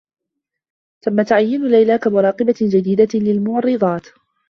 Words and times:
تمّ 1.01 1.21
تعيين 1.21 1.65
ليلى 1.67 1.97
كمراقبة 1.97 2.55
جديدة 2.61 3.07
للممرّضات. 3.19 4.07